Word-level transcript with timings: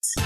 So, 0.00 0.16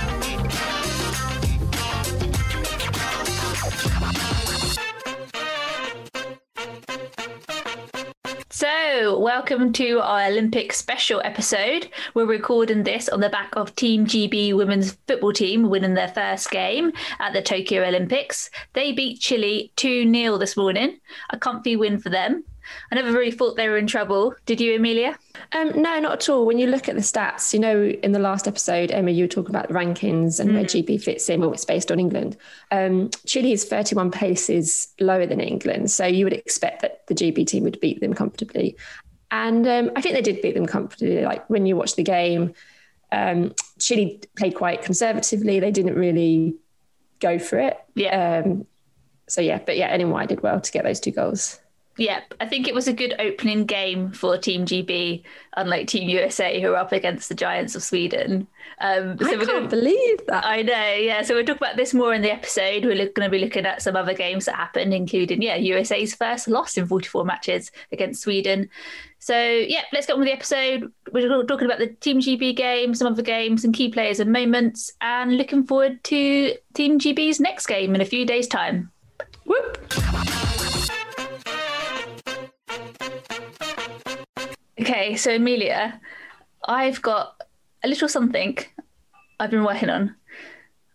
welcome 9.18 9.72
to 9.72 10.00
our 10.00 10.26
Olympic 10.26 10.72
special 10.72 11.22
episode. 11.24 11.88
We're 12.14 12.26
recording 12.26 12.82
this 12.82 13.08
on 13.08 13.20
the 13.20 13.30
back 13.30 13.56
of 13.56 13.74
Team 13.74 14.06
GB 14.06 14.54
women's 14.54 14.92
football 15.08 15.32
team 15.32 15.70
winning 15.70 15.94
their 15.94 16.08
first 16.08 16.50
game 16.50 16.92
at 17.18 17.32
the 17.32 17.42
Tokyo 17.42 17.82
Olympics. 17.82 18.50
They 18.74 18.92
beat 18.92 19.20
Chile 19.20 19.72
2 19.76 20.12
0 20.12 20.38
this 20.38 20.56
morning, 20.56 21.00
a 21.30 21.38
comfy 21.38 21.76
win 21.76 21.98
for 21.98 22.10
them. 22.10 22.44
I 22.90 22.94
never 22.94 23.12
really 23.12 23.30
thought 23.30 23.56
they 23.56 23.68
were 23.68 23.78
in 23.78 23.86
trouble. 23.86 24.34
Did 24.46 24.60
you, 24.60 24.76
Amelia? 24.76 25.18
Um, 25.52 25.68
no, 25.80 25.98
not 26.00 26.12
at 26.12 26.28
all. 26.28 26.46
When 26.46 26.58
you 26.58 26.66
look 26.66 26.88
at 26.88 26.94
the 26.94 27.00
stats, 27.00 27.52
you 27.52 27.60
know, 27.60 27.84
in 28.02 28.12
the 28.12 28.18
last 28.18 28.48
episode, 28.48 28.90
Emma, 28.90 29.10
you 29.10 29.24
were 29.24 29.28
talking 29.28 29.54
about 29.54 29.68
the 29.68 29.74
rankings 29.74 30.40
and 30.40 30.50
mm. 30.50 30.54
where 30.54 30.64
GB 30.64 31.02
fits 31.02 31.28
in. 31.28 31.40
Well, 31.40 31.52
it's 31.52 31.64
based 31.64 31.90
on 31.90 32.00
England. 32.00 32.36
Um, 32.70 33.10
Chile 33.26 33.52
is 33.52 33.64
31 33.64 34.10
places 34.10 34.88
lower 35.00 35.26
than 35.26 35.40
England. 35.40 35.90
So 35.90 36.06
you 36.06 36.24
would 36.24 36.32
expect 36.32 36.82
that 36.82 37.06
the 37.06 37.14
GB 37.14 37.46
team 37.46 37.64
would 37.64 37.80
beat 37.80 38.00
them 38.00 38.14
comfortably. 38.14 38.76
And 39.30 39.66
um, 39.66 39.90
I 39.96 40.02
think 40.02 40.14
they 40.14 40.22
did 40.22 40.42
beat 40.42 40.54
them 40.54 40.66
comfortably. 40.66 41.22
Like 41.22 41.48
when 41.48 41.66
you 41.66 41.76
watch 41.76 41.96
the 41.96 42.02
game, 42.02 42.54
um, 43.10 43.54
Chile 43.78 44.22
played 44.36 44.54
quite 44.54 44.82
conservatively. 44.82 45.60
They 45.60 45.70
didn't 45.70 45.94
really 45.94 46.56
go 47.20 47.38
for 47.38 47.58
it. 47.58 47.78
Yeah. 47.94 48.42
Um, 48.44 48.66
so 49.28 49.40
yeah, 49.40 49.60
but 49.64 49.76
yeah, 49.78 49.96
NY 49.96 50.26
did 50.26 50.42
well 50.42 50.60
to 50.60 50.72
get 50.72 50.84
those 50.84 51.00
two 51.00 51.12
goals. 51.12 51.58
Yep, 51.98 52.34
I 52.40 52.46
think 52.46 52.68
it 52.68 52.74
was 52.74 52.88
a 52.88 52.92
good 52.92 53.14
opening 53.18 53.66
game 53.66 54.12
for 54.12 54.38
Team 54.38 54.64
GB, 54.64 55.22
unlike 55.58 55.88
Team 55.88 56.08
USA, 56.08 56.58
who 56.60 56.72
are 56.72 56.76
up 56.76 56.92
against 56.92 57.28
the 57.28 57.34
Giants 57.34 57.74
of 57.74 57.82
Sweden. 57.82 58.46
Um, 58.80 59.18
so 59.18 59.26
I 59.26 59.36
we're 59.36 59.44
can't 59.44 59.46
gonna, 59.46 59.68
believe 59.68 60.26
that. 60.26 60.44
I 60.44 60.62
know, 60.62 60.94
yeah. 60.94 61.20
So 61.20 61.34
we'll 61.34 61.44
talk 61.44 61.58
about 61.58 61.76
this 61.76 61.92
more 61.92 62.14
in 62.14 62.22
the 62.22 62.32
episode. 62.32 62.86
We're 62.86 62.96
going 62.96 63.26
to 63.26 63.28
be 63.28 63.40
looking 63.40 63.66
at 63.66 63.82
some 63.82 63.94
other 63.94 64.14
games 64.14 64.46
that 64.46 64.56
happened, 64.56 64.94
including 64.94 65.42
yeah, 65.42 65.56
USA's 65.56 66.14
first 66.14 66.48
loss 66.48 66.78
in 66.78 66.86
44 66.86 67.26
matches 67.26 67.70
against 67.92 68.22
Sweden. 68.22 68.70
So 69.18 69.38
yeah, 69.38 69.82
let's 69.92 70.06
get 70.06 70.14
on 70.14 70.20
with 70.20 70.28
the 70.28 70.32
episode. 70.32 70.90
We're 71.12 71.44
talking 71.44 71.66
about 71.66 71.78
the 71.78 71.88
Team 71.88 72.20
GB 72.20 72.56
game, 72.56 72.94
some 72.94 73.06
other 73.06 73.22
games, 73.22 73.64
and 73.64 73.74
key 73.74 73.90
players 73.90 74.18
and 74.18 74.32
moments, 74.32 74.90
and 75.02 75.36
looking 75.36 75.64
forward 75.64 76.02
to 76.04 76.56
Team 76.72 76.98
GB's 76.98 77.38
next 77.38 77.66
game 77.66 77.94
in 77.94 78.00
a 78.00 78.06
few 78.06 78.24
days' 78.24 78.48
time. 78.48 78.90
Whoop. 79.44 80.51
Okay, 84.82 85.14
so 85.14 85.36
Amelia, 85.36 86.00
I've 86.66 87.00
got 87.00 87.40
a 87.84 87.88
little 87.88 88.08
something 88.08 88.58
I've 89.38 89.52
been 89.52 89.62
working 89.62 89.88
on 89.88 90.16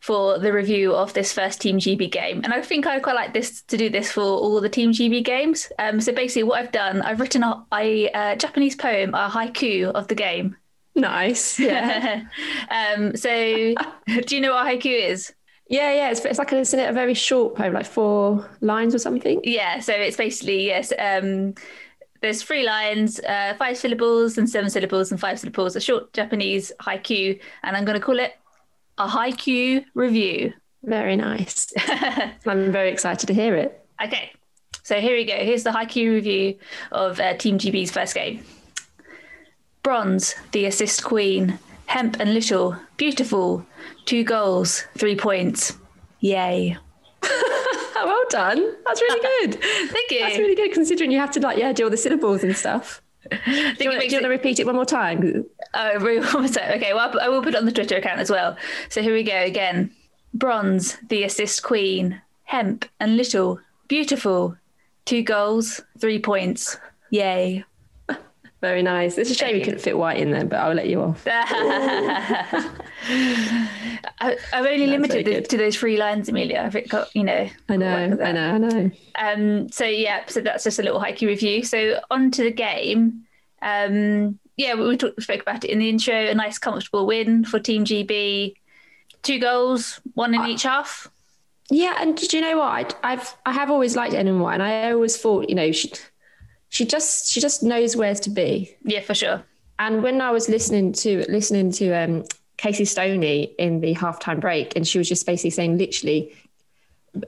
for 0.01 0.39
the 0.39 0.51
review 0.51 0.93
of 0.93 1.13
this 1.13 1.31
first 1.31 1.61
Team 1.61 1.77
GB 1.77 2.11
game, 2.11 2.41
and 2.43 2.51
I 2.51 2.61
think 2.61 2.85
I 2.85 2.99
quite 2.99 3.15
like 3.15 3.33
this 3.33 3.61
to 3.61 3.77
do 3.77 3.89
this 3.89 4.11
for 4.11 4.23
all 4.23 4.59
the 4.59 4.67
Team 4.67 4.91
GB 4.91 5.23
games. 5.23 5.71
Um, 5.79 6.01
so 6.01 6.11
basically, 6.11 6.43
what 6.43 6.59
I've 6.59 6.73
done, 6.73 7.01
I've 7.01 7.21
written 7.21 7.43
a, 7.43 7.65
a, 7.73 8.07
a 8.07 8.35
Japanese 8.35 8.75
poem, 8.75 9.13
a 9.13 9.29
haiku 9.29 9.85
of 9.93 10.09
the 10.09 10.15
game. 10.15 10.57
Nice. 10.93 11.57
Yeah. 11.59 12.23
um, 12.69 13.15
so, 13.15 13.29
do 13.29 14.35
you 14.35 14.41
know 14.41 14.53
what 14.53 14.67
haiku 14.67 15.11
is? 15.11 15.33
Yeah, 15.69 15.93
yeah. 15.93 16.11
It's, 16.11 16.25
it's 16.25 16.39
like 16.39 16.51
a, 16.51 16.59
isn't 16.59 16.77
it 16.77 16.89
a 16.89 16.93
very 16.93 17.13
short 17.13 17.55
poem, 17.55 17.71
like 17.71 17.85
four 17.85 18.49
lines 18.59 18.93
or 18.93 18.99
something? 18.99 19.39
Yeah. 19.45 19.79
So 19.79 19.93
it's 19.93 20.17
basically 20.17 20.65
yes. 20.65 20.91
Um, 20.99 21.53
there's 22.21 22.41
three 22.41 22.63
lines, 22.63 23.19
uh, 23.19 23.53
five 23.57 23.77
syllables 23.77 24.37
and 24.37 24.49
seven 24.49 24.69
syllables 24.69 25.11
and 25.11 25.19
five 25.19 25.39
syllables, 25.39 25.75
a 25.75 25.81
short 25.81 26.13
Japanese 26.13 26.71
haiku, 26.81 27.39
and 27.63 27.75
I'm 27.75 27.85
going 27.85 27.99
to 27.99 28.05
call 28.05 28.19
it 28.19 28.33
a 28.97 29.07
haiku 29.07 29.83
review. 29.93 30.53
Very 30.83 31.15
nice. 31.15 31.71
I'm 32.45 32.71
very 32.71 32.89
excited 32.89 33.27
to 33.27 33.33
hear 33.33 33.55
it. 33.55 33.85
Okay, 34.03 34.31
so 34.83 34.99
here 34.99 35.15
we 35.15 35.25
go. 35.25 35.35
Here's 35.35 35.63
the 35.63 35.71
haiku 35.71 36.13
review 36.13 36.57
of 36.91 37.19
uh, 37.19 37.35
Team 37.35 37.57
GB's 37.57 37.91
first 37.91 38.15
game. 38.15 38.43
Bronze, 39.83 40.35
the 40.51 40.65
assist 40.65 41.03
queen. 41.03 41.59
Hemp 41.85 42.19
and 42.19 42.33
Little, 42.33 42.75
beautiful. 42.97 43.65
Two 44.05 44.23
goals, 44.23 44.83
three 44.97 45.15
points. 45.15 45.77
Yay. 46.19 46.77
Oh, 47.99 48.05
well 48.05 48.25
done. 48.29 48.75
That's 48.85 49.01
really 49.01 49.21
good. 49.21 49.61
Thank 49.91 50.11
you. 50.11 50.19
That's 50.19 50.37
really 50.37 50.55
good 50.55 50.71
considering 50.71 51.11
you 51.11 51.19
have 51.19 51.31
to 51.31 51.39
like 51.39 51.57
yeah 51.57 51.73
do 51.73 51.85
all 51.85 51.89
the 51.89 51.97
syllables 51.97 52.43
and 52.43 52.55
stuff. 52.55 53.01
do 53.29 53.37
you, 53.51 53.89
want, 53.89 54.01
do 54.01 54.07
you 54.07 54.13
want 54.13 54.23
to 54.23 54.29
repeat 54.29 54.59
it 54.59 54.65
one 54.65 54.75
more 54.75 54.85
time? 54.85 55.43
Oh, 55.73 55.99
one 55.99 56.31
more 56.31 56.47
time. 56.47 56.77
Okay, 56.77 56.93
well, 56.93 57.19
I 57.19 57.27
will 57.27 57.41
put 57.41 57.55
it 57.55 57.57
on 57.57 57.65
the 57.65 57.71
Twitter 57.71 57.97
account 57.97 58.19
as 58.19 58.29
well. 58.29 58.55
So 58.89 59.01
here 59.01 59.13
we 59.13 59.23
go 59.23 59.41
again. 59.43 59.91
Bronze, 60.33 60.97
the 61.09 61.23
assist 61.23 61.63
queen. 61.63 62.21
Hemp 62.43 62.85
and 62.99 63.17
Little, 63.17 63.59
beautiful. 63.89 64.55
Two 65.03 65.23
goals, 65.23 65.81
three 65.99 66.19
points. 66.19 66.77
Yay. 67.09 67.65
Very 68.59 68.81
nice. 68.81 69.19
It's 69.19 69.29
a 69.29 69.35
shame 69.35 69.55
you 69.55 69.63
couldn't 69.63 69.81
fit 69.81 69.97
white 69.97 70.17
in 70.17 70.31
there, 70.31 70.45
but 70.45 70.57
I'll 70.57 70.73
let 70.73 70.89
you 70.89 71.01
off. 71.01 71.23
I, 71.27 72.65
have 74.51 74.65
only 74.65 74.87
limited 74.87 75.47
to 75.47 75.57
those 75.57 75.77
three 75.77 75.97
lines, 75.97 76.27
Amelia. 76.27 76.63
I've 76.65 76.89
got, 76.89 77.15
you 77.15 77.23
know. 77.23 77.47
I 77.69 77.77
know, 77.77 78.17
I 78.23 78.31
know, 78.31 78.53
I 78.53 78.57
know. 78.57 78.91
Um, 79.19 79.69
so 79.69 79.85
yeah, 79.85 80.23
so 80.25 80.41
that's 80.41 80.63
just 80.63 80.79
a 80.79 80.83
little 80.83 80.99
haiku 80.99 81.27
review. 81.27 81.63
So 81.63 81.99
on 82.09 82.31
to 82.31 82.43
the 82.43 82.51
game. 82.51 83.25
Um, 83.61 84.39
yeah, 84.55 84.73
we, 84.73 84.87
we, 84.87 84.97
talked, 84.97 85.21
spoke 85.21 85.43
about 85.43 85.63
it 85.63 85.69
in 85.69 85.77
the 85.77 85.89
intro. 85.89 86.15
A 86.15 86.33
nice, 86.33 86.57
comfortable 86.57 87.05
win 87.05 87.45
for 87.45 87.59
Team 87.59 87.85
GB. 87.85 88.55
Two 89.21 89.39
goals, 89.39 90.01
one 90.15 90.33
in 90.33 90.45
each 90.45 90.63
half. 90.63 91.11
Yeah, 91.69 91.95
and 91.99 92.17
did 92.17 92.33
you 92.33 92.41
know 92.41 92.57
what? 92.57 92.97
I, 93.03 93.13
I've 93.13 93.37
I 93.45 93.51
have 93.51 93.69
always 93.69 93.95
liked 93.95 94.13
NY, 94.13 94.53
and 94.53 94.63
I 94.63 94.91
always 94.91 95.17
thought, 95.17 95.47
you 95.47 95.55
know, 95.55 95.71
she 95.71 95.91
she 96.69 96.85
just 96.85 97.29
she 97.31 97.39
just 97.39 97.63
knows 97.63 97.95
where 97.95 98.15
to 98.15 98.29
be. 98.29 98.75
Yeah, 98.83 99.01
for 99.01 99.13
sure. 99.13 99.43
And 99.79 100.01
when 100.03 100.21
I 100.21 100.31
was 100.31 100.49
listening 100.49 100.93
to 100.93 101.25
listening 101.29 101.71
to 101.73 101.91
um, 101.93 102.23
Casey 102.57 102.85
Stoney 102.85 103.53
in 103.57 103.81
the 103.81 103.95
halftime 103.95 104.39
break, 104.39 104.75
and 104.75 104.87
she 104.87 104.97
was 104.97 105.07
just 105.07 105.25
basically 105.25 105.51
saying, 105.51 105.77
literally, 105.77 106.35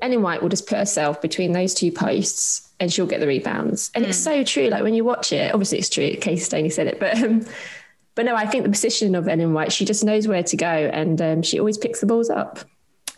Ellen 0.02 0.22
White 0.22 0.42
will 0.42 0.50
just 0.50 0.68
put 0.68 0.78
herself 0.78 1.22
between 1.22 1.52
those 1.52 1.74
two 1.74 1.92
posts, 1.92 2.70
and 2.80 2.92
she'll 2.92 3.06
get 3.06 3.20
the 3.20 3.28
rebounds. 3.28 3.92
And 3.94 4.06
mm. 4.06 4.10
it's 4.10 4.18
so 4.18 4.44
true. 4.44 4.70
Like 4.70 4.84
when 4.84 4.94
you 4.94 5.04
watch 5.04 5.32
it, 5.32 5.54
obviously 5.54 5.78
it's 5.78 5.90
true. 5.90 6.16
Casey 6.20 6.44
Stoney 6.44 6.70
said 6.70 6.88
it, 6.88 7.00
but. 7.00 7.22
Um, 7.22 7.46
but 8.16 8.26
no, 8.26 8.36
I 8.36 8.48
think 8.48 8.66
the 8.66 8.70
position 8.70 9.16
of 9.16 9.30
Ellen 9.30 9.54
White, 9.54 9.72
she 9.72 9.86
just 9.86 10.04
knows 10.04 10.28
where 10.28 10.44
to 10.44 10.58
go, 10.58 10.68
and 10.68 11.22
um, 11.22 11.42
she 11.42 11.58
always 11.58 11.78
picks 11.78 12.02
the 12.02 12.06
balls 12.06 12.30
up. 12.30 12.60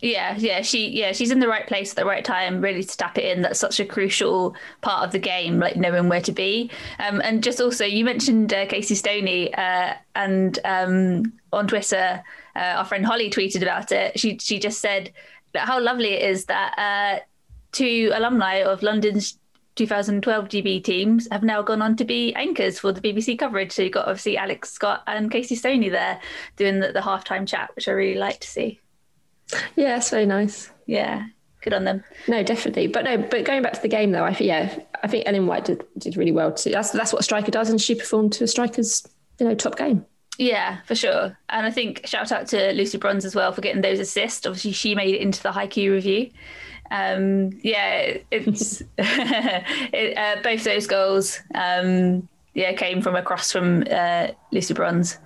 Yeah, 0.01 0.35
yeah, 0.35 0.63
she 0.63 0.89
yeah, 0.89 1.11
she's 1.11 1.29
in 1.29 1.39
the 1.39 1.47
right 1.47 1.67
place 1.67 1.91
at 1.91 1.95
the 1.95 2.05
right 2.05 2.25
time, 2.25 2.59
really 2.59 2.83
to 2.83 2.97
tap 2.97 3.19
it 3.19 3.25
in. 3.25 3.43
That's 3.43 3.59
such 3.59 3.79
a 3.79 3.85
crucial 3.85 4.55
part 4.81 5.05
of 5.05 5.11
the 5.11 5.19
game, 5.19 5.59
like 5.59 5.75
knowing 5.75 6.09
where 6.09 6.21
to 6.21 6.31
be. 6.31 6.71
Um, 6.97 7.21
and 7.23 7.43
just 7.43 7.61
also, 7.61 7.85
you 7.85 8.03
mentioned 8.03 8.51
uh, 8.51 8.65
Casey 8.65 8.95
Stoney, 8.95 9.53
uh, 9.53 9.93
and 10.15 10.57
um, 10.65 11.33
on 11.53 11.67
Twitter, 11.67 12.23
uh, 12.55 12.59
our 12.59 12.85
friend 12.85 13.05
Holly 13.05 13.29
tweeted 13.29 13.61
about 13.61 13.91
it. 13.91 14.19
She 14.19 14.39
she 14.39 14.57
just 14.57 14.81
said 14.81 15.11
how 15.53 15.79
lovely 15.79 16.13
it 16.13 16.29
is 16.29 16.45
that 16.45 16.73
uh, 16.79 17.23
two 17.71 18.11
alumni 18.15 18.55
of 18.55 18.81
London's 18.81 19.37
2012 19.75 20.45
GB 20.49 20.83
teams 20.83 21.27
have 21.31 21.43
now 21.43 21.61
gone 21.61 21.81
on 21.81 21.95
to 21.95 22.05
be 22.05 22.33
anchors 22.33 22.79
for 22.79 22.91
the 22.91 23.01
BBC 23.01 23.37
coverage. 23.37 23.71
So 23.71 23.83
you've 23.83 23.93
got 23.93 24.07
obviously 24.07 24.35
Alex 24.35 24.71
Scott 24.71 25.03
and 25.05 25.31
Casey 25.31 25.55
Stoney 25.55 25.89
there 25.89 26.19
doing 26.55 26.79
the, 26.79 26.91
the 26.91 26.99
halftime 27.01 27.47
chat, 27.47 27.69
which 27.75 27.87
I 27.87 27.91
really 27.91 28.19
like 28.19 28.39
to 28.39 28.47
see. 28.47 28.79
Yeah, 29.75 29.97
it's 29.97 30.09
very 30.09 30.25
nice. 30.25 30.71
Yeah, 30.85 31.25
good 31.61 31.73
on 31.73 31.83
them. 31.83 32.03
No, 32.27 32.43
definitely. 32.43 32.87
But 32.87 33.03
no, 33.03 33.17
but 33.17 33.45
going 33.45 33.61
back 33.61 33.73
to 33.73 33.81
the 33.81 33.87
game 33.87 34.11
though, 34.11 34.23
I 34.23 34.33
think 34.33 34.47
yeah, 34.47 34.79
I 35.03 35.07
think 35.07 35.25
Ellen 35.25 35.47
White 35.47 35.65
did, 35.65 35.83
did 35.97 36.17
really 36.17 36.31
well 36.31 36.51
too. 36.51 36.71
That's 36.71 36.91
that's 36.91 37.13
what 37.13 37.19
a 37.19 37.23
striker 37.23 37.51
does, 37.51 37.69
and 37.69 37.81
she 37.81 37.95
performed 37.95 38.33
to 38.33 38.43
a 38.43 38.47
striker's 38.47 39.07
you 39.39 39.47
know 39.47 39.55
top 39.55 39.77
game. 39.77 40.05
Yeah, 40.37 40.81
for 40.85 40.95
sure. 40.95 41.37
And 41.49 41.65
I 41.65 41.71
think 41.71 42.05
shout 42.07 42.31
out 42.31 42.47
to 42.47 42.73
Lucy 42.73 42.97
Bronze 42.97 43.25
as 43.25 43.35
well 43.35 43.51
for 43.51 43.61
getting 43.61 43.81
those 43.81 43.99
assists. 43.99 44.45
Obviously, 44.45 44.71
she 44.71 44.95
made 44.95 45.13
it 45.13 45.21
into 45.21 45.41
the 45.43 45.49
haiku 45.49 45.91
review. 45.91 46.31
Um, 46.89 47.51
yeah, 47.61 48.17
it's 48.31 48.81
it, 48.97 50.17
uh, 50.17 50.41
both 50.41 50.63
those 50.63 50.87
goals. 50.87 51.39
Um, 51.53 52.27
yeah, 52.53 52.73
came 52.73 53.01
from 53.01 53.15
across 53.15 53.51
from 53.51 53.85
uh, 53.89 54.29
Lucy 54.51 54.73
Bronze. 54.73 55.17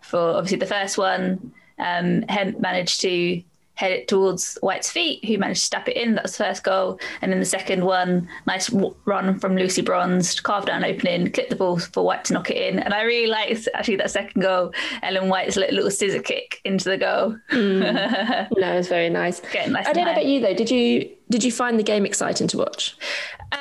For 0.00 0.18
obviously 0.18 0.58
the 0.58 0.66
first 0.66 0.98
one, 0.98 1.52
um, 1.78 2.22
Hemp 2.28 2.60
managed 2.60 3.00
to 3.00 3.42
head 3.76 3.92
it 3.92 4.08
towards 4.08 4.58
White's 4.60 4.90
feet, 4.90 5.24
who 5.24 5.38
managed 5.38 5.60
to 5.60 5.66
step 5.66 5.88
it 5.88 5.96
in. 5.96 6.14
That 6.16 6.24
was 6.24 6.36
the 6.36 6.44
first 6.44 6.64
goal. 6.64 6.98
And 7.22 7.30
then 7.30 7.38
the 7.38 7.46
second 7.46 7.84
one, 7.84 8.28
nice 8.46 8.70
run 9.04 9.38
from 9.38 9.54
Lucy 9.54 9.82
Bronze 9.82 10.34
to 10.34 10.42
carve 10.42 10.66
down 10.66 10.84
opening, 10.84 11.30
clip 11.30 11.50
the 11.50 11.56
ball 11.56 11.78
for 11.78 12.04
White 12.04 12.24
to 12.26 12.32
knock 12.32 12.50
it 12.50 12.56
in. 12.56 12.78
And 12.80 12.92
I 12.92 13.02
really 13.02 13.28
liked 13.28 13.68
actually 13.74 13.96
that 13.96 14.10
second 14.10 14.42
goal, 14.42 14.72
Ellen 15.02 15.28
White's 15.28 15.56
little 15.56 15.90
scissor 15.90 16.22
kick 16.22 16.60
into 16.64 16.88
the 16.88 16.96
goal. 16.96 17.36
Mm. 17.52 18.48
no, 18.56 18.72
it 18.72 18.76
was 18.76 18.88
very 18.88 19.10
nice. 19.10 19.40
Getting 19.52 19.72
nice 19.72 19.86
I 19.86 19.92
don't 19.92 20.06
know 20.06 20.12
about 20.12 20.26
you 20.26 20.40
though. 20.40 20.54
Did 20.54 20.70
you 20.70 21.15
did 21.28 21.42
you 21.42 21.50
find 21.50 21.78
the 21.78 21.82
game 21.82 22.06
exciting 22.06 22.46
to 22.48 22.58
watch? 22.58 22.96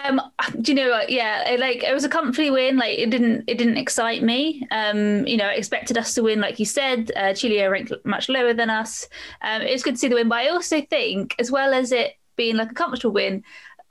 Um, 0.04 0.22
do 0.62 0.72
you 0.72 0.76
know 0.76 0.90
what? 0.90 1.10
Yeah, 1.10 1.50
it, 1.50 1.60
like 1.60 1.84
it 1.84 1.94
was 1.94 2.04
a 2.04 2.10
comfy 2.10 2.52
win. 2.52 2.78
Like 2.78 2.98
it 2.98 3.10
didn't 3.10 3.46
it 3.48 3.58
didn't 3.58 3.78
excite 3.78 4.22
me. 4.22 4.66
Um, 4.72 5.26
you 5.26 5.38
know, 5.38 5.48
I 5.48 5.54
expected 5.54 5.98
us 5.98 6.14
to 6.16 6.24
win, 6.24 6.40
like 6.42 6.60
you 6.60 6.66
said. 6.66 7.12
Uh, 7.16 7.34
Chile 7.34 7.62
are 7.64 7.72
ranked 7.72 7.92
much 8.04 8.30
lower 8.30 8.54
than 8.54 8.70
us. 8.70 9.08
Um, 9.42 9.62
it 9.62 9.72
was 9.72 9.84
good 9.84 9.96
to 9.96 10.00
see 10.00 10.08
the 10.08 10.16
win, 10.16 10.30
but 10.30 10.40
I 10.40 10.50
also 10.50 10.82
think, 10.82 11.36
as 11.40 11.52
well 11.52 11.74
as 11.74 11.92
it 11.92 12.14
being 12.36 12.56
like 12.56 12.72
a 12.72 12.76
comfortable 12.76 13.14
win, 13.14 13.44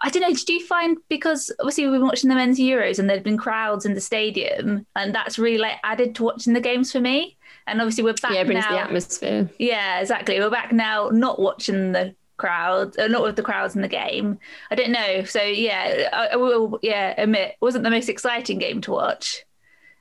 I 0.03 0.11
don't 0.11 0.23
know. 0.23 0.33
Did 0.33 0.49
you 0.49 0.65
find 0.65 0.99
because 1.09 1.51
obviously 1.59 1.85
we've 1.85 1.95
been 1.95 2.07
watching 2.07 2.29
the 2.29 2.37
men's 2.37 2.59
Euros 2.59 2.99
and 2.99 3.09
there'd 3.09 3.25
been 3.25 3.39
crowds 3.39 3.85
in 3.87 3.95
the 3.95 4.01
stadium, 4.01 4.87
and 4.95 5.15
that's 5.15 5.39
really 5.39 5.59
like 5.59 5.79
added 5.83 6.15
to 6.17 6.23
watching 6.23 6.53
the 6.53 6.61
games 6.61 6.93
for 6.93 7.01
me. 7.01 7.37
And 7.67 7.81
obviously 7.81 8.05
we're 8.05 8.15
back 8.15 8.33
yeah, 8.33 8.43
it 8.43 8.47
brings 8.47 8.65
now. 8.65 8.73
the 8.73 8.81
atmosphere. 8.81 9.51
Yeah, 9.59 10.01
exactly. 10.01 10.39
We're 10.39 10.51
back 10.51 10.73
now, 10.73 11.09
not 11.09 11.41
watching 11.41 11.93
the 11.93 12.15
crowd, 12.37 12.99
uh, 12.99 13.07
not 13.07 13.23
with 13.23 13.37
the 13.37 13.43
crowds 13.43 13.77
in 13.77 13.83
the 13.83 13.89
game. 13.89 14.39
I 14.71 14.75
don't 14.75 14.91
know. 14.91 15.25
So 15.25 15.43
yeah, 15.43 16.09
I, 16.13 16.27
I 16.29 16.37
will. 16.37 16.79
Yeah, 16.83 17.15
admit 17.17 17.57
wasn't 17.61 17.85
the 17.85 17.91
most 17.91 18.09
exciting 18.09 18.59
game 18.59 18.81
to 18.83 18.93
watch. 18.93 19.45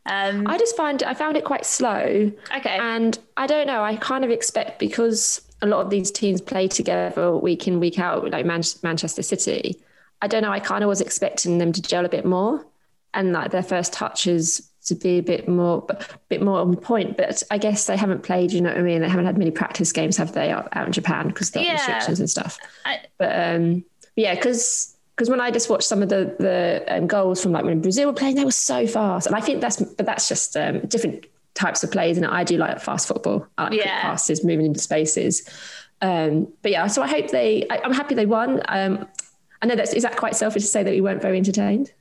Um, 0.06 0.47
I 0.47 0.57
just 0.57 0.75
find 0.75 1.01
I 1.03 1.13
found 1.13 1.38
it 1.38 1.45
quite 1.45 1.65
slow. 1.65 2.31
Okay. 2.56 2.77
And 2.77 3.18
I 3.38 3.47
don't 3.47 3.68
know. 3.68 3.83
I 3.83 3.95
kind 3.95 4.25
of 4.25 4.31
expect 4.31 4.80
because 4.80 5.41
a 5.62 5.68
lot 5.68 5.80
of 5.80 5.89
these 5.89 6.12
teams 6.12 6.41
play 6.41 6.68
together 6.68 7.38
week 7.38 7.68
in 7.68 7.80
week 7.80 8.00
out, 8.00 8.30
like 8.30 8.45
Man- 8.45 8.63
Manchester 8.83 9.24
City. 9.24 9.81
I 10.21 10.27
don't 10.27 10.41
know. 10.41 10.51
I 10.51 10.59
kind 10.59 10.83
of 10.83 10.88
was 10.88 11.01
expecting 11.01 11.57
them 11.57 11.71
to 11.71 11.81
gel 11.81 12.06
a 12.06 12.09
bit 12.09 12.25
more, 12.25 12.65
and 13.13 13.31
like 13.31 13.51
their 13.51 13.63
first 13.63 13.94
touches 13.94 14.69
to 14.85 14.95
be 14.95 15.18
a 15.19 15.21
bit 15.24 15.47
more, 15.47 15.85
a 15.89 16.06
bit 16.30 16.41
more 16.41 16.59
on 16.59 16.75
point. 16.75 17.18
But 17.18 17.41
I 17.51 17.57
guess 17.57 17.85
they 17.88 17.97
haven't 17.97 18.24
played. 18.24 18.51
You 18.51 18.62
know 18.62 18.69
what 18.69 18.77
I 18.77 18.81
mean? 18.81 19.01
They 19.01 19.09
haven't 19.09 19.25
had 19.25 19.38
many 19.38 19.51
practice 19.51 19.91
games, 19.91 20.18
have 20.18 20.33
they, 20.33 20.51
out, 20.51 20.69
out 20.74 20.88
in 20.88 20.94
Japan 20.94 21.27
because 21.30 21.50
of 21.50 21.53
the 21.56 21.62
Yeah. 21.63 21.74
restrictions 21.74 22.19
and 22.19 22.30
stuff. 22.30 22.59
I- 22.85 23.01
but 23.18 23.31
um, 23.56 23.83
yeah, 24.15 24.35
because 24.35 24.89
because 25.15 25.30
when 25.30 25.39
I 25.41 25.51
just 25.51 25.69
watched 25.69 25.83
some 25.83 26.01
of 26.01 26.09
the 26.09 26.35
the 26.39 26.83
um, 26.88 27.07
goals 27.07 27.41
from 27.41 27.51
like 27.51 27.63
when 27.65 27.81
Brazil 27.81 28.07
were 28.07 28.13
playing, 28.13 28.35
they 28.35 28.45
were 28.45 28.51
so 28.51 28.85
fast, 28.88 29.27
and 29.27 29.35
I 29.35 29.41
think 29.41 29.62
that's 29.62 29.77
but 29.81 30.06
that's 30.06 30.27
just 30.27 30.56
um, 30.57 30.80
different 30.88 31.25
types 31.53 31.83
of 31.83 31.91
plays, 31.91 32.18
and 32.18 32.25
I 32.25 32.44
do 32.44 32.57
like 32.57 32.79
fast 32.81 33.07
football. 33.07 33.47
I 33.57 33.65
like 33.65 33.74
Yeah. 33.74 34.01
passes, 34.01 34.44
moving 34.44 34.65
into 34.65 34.79
spaces. 34.79 35.47
Um, 36.01 36.51
but 36.62 36.71
yeah, 36.71 36.88
so 36.88 37.01
I 37.01 37.07
hope 37.07 37.29
they. 37.29 37.65
I, 37.69 37.79
I'm 37.83 37.94
happy 37.94 38.15
they 38.15 38.25
won. 38.25 38.62
Um, 38.68 39.07
I 39.62 39.65
know 39.68 39.75
that's 39.75 39.94
is 39.94 40.03
that 40.03 40.18
quite 40.18 40.36
selfish 40.36 40.63
to 40.63 40.68
say 40.68 40.83
that 40.83 40.91
we 40.91 41.00
weren't 41.00 41.21
very 41.21 41.38
entertained. 41.38 41.91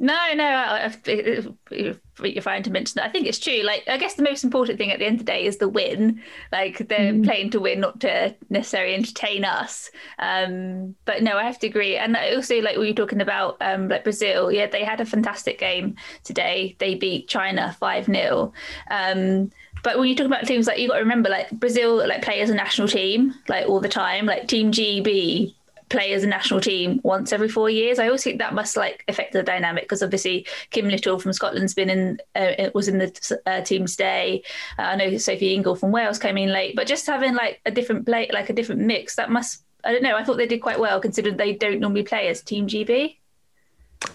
No, 0.00 0.14
no, 0.34 0.44
I, 0.44 0.84
I, 0.84 0.86
it- 1.10 1.46
it- 1.72 2.00
you're 2.20 2.42
fine 2.42 2.64
to 2.64 2.70
mention 2.70 2.94
that. 2.96 3.06
I 3.06 3.10
think 3.10 3.28
it's 3.28 3.38
true. 3.38 3.62
Like, 3.62 3.84
I 3.86 3.96
guess 3.96 4.14
the 4.14 4.24
most 4.24 4.42
important 4.42 4.76
thing 4.76 4.90
at 4.90 4.98
the 4.98 5.06
end 5.06 5.20
of 5.20 5.26
the 5.26 5.32
day 5.32 5.44
is 5.44 5.58
the 5.58 5.68
win. 5.68 6.20
Like, 6.50 6.88
they're 6.88 7.16
playing 7.22 7.50
to 7.50 7.60
win, 7.60 7.78
not 7.78 8.00
to 8.00 8.34
necessarily 8.50 8.94
entertain 8.94 9.44
us. 9.44 9.88
Um, 10.18 10.96
but 11.04 11.22
no, 11.22 11.36
I 11.36 11.44
have 11.44 11.60
to 11.60 11.68
agree. 11.68 11.96
And 11.96 12.16
also, 12.16 12.60
like, 12.60 12.76
we 12.76 12.88
were 12.88 12.94
talking 12.94 13.20
about, 13.20 13.56
um, 13.60 13.88
like 13.88 14.02
Brazil. 14.02 14.50
Yeah, 14.50 14.66
they 14.66 14.82
had 14.84 15.00
a 15.00 15.04
fantastic 15.04 15.58
game 15.60 15.94
today. 16.24 16.74
They 16.80 16.96
beat 16.96 17.28
China 17.28 17.76
five 17.78 18.06
0 18.06 18.52
um, 18.90 19.50
but 19.84 19.96
when 19.98 20.08
you 20.08 20.16
talk 20.16 20.26
about 20.26 20.44
teams, 20.44 20.66
like 20.66 20.78
you 20.80 20.88
got 20.88 20.94
to 20.94 21.00
remember, 21.02 21.28
like 21.28 21.50
Brazil, 21.52 21.96
like 22.06 22.22
play 22.22 22.40
as 22.40 22.50
a 22.50 22.54
national 22.54 22.88
team, 22.88 23.32
like 23.48 23.66
all 23.68 23.78
the 23.80 23.88
time. 23.88 24.26
Like 24.26 24.48
Team 24.48 24.72
GB 24.72 25.54
play 25.88 26.12
as 26.12 26.24
a 26.24 26.26
national 26.26 26.60
team 26.60 27.00
once 27.02 27.32
every 27.32 27.48
four 27.48 27.70
years. 27.70 27.98
I 27.98 28.06
always 28.06 28.22
think 28.22 28.38
that 28.38 28.54
must 28.54 28.76
like 28.76 29.04
affect 29.08 29.32
the 29.32 29.42
dynamic 29.42 29.84
because 29.84 30.02
obviously 30.02 30.46
Kim 30.70 30.88
Little 30.88 31.18
from 31.18 31.32
Scotland's 31.32 31.74
been 31.74 31.90
in 31.90 32.18
uh, 32.34 32.70
was 32.74 32.88
in 32.88 32.98
the 32.98 33.38
uh, 33.46 33.60
team 33.62 33.86
today. 33.86 34.42
Uh, 34.78 34.82
I 34.82 34.96
know 34.96 35.16
Sophie 35.18 35.54
Ingle 35.54 35.76
from 35.76 35.92
Wales 35.92 36.18
came 36.18 36.36
in 36.36 36.52
late, 36.52 36.76
but 36.76 36.86
just 36.86 37.06
having 37.06 37.34
like 37.34 37.60
a 37.66 37.70
different 37.70 38.06
play, 38.06 38.28
like 38.32 38.50
a 38.50 38.52
different 38.52 38.82
mix, 38.82 39.16
that 39.16 39.30
must. 39.30 39.64
I 39.84 39.92
don't 39.92 40.02
know. 40.02 40.16
I 40.16 40.24
thought 40.24 40.36
they 40.36 40.46
did 40.46 40.60
quite 40.60 40.80
well 40.80 41.00
considering 41.00 41.36
they 41.36 41.54
don't 41.54 41.80
normally 41.80 42.02
play 42.02 42.28
as 42.28 42.42
Team 42.42 42.66
GB. 42.66 43.16